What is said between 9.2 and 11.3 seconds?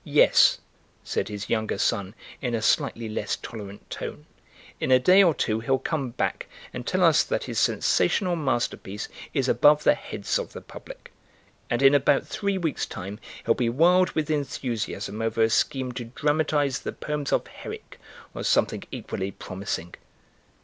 is above the heads of the public,